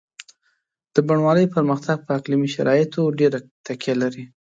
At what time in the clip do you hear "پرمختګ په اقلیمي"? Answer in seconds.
1.55-2.49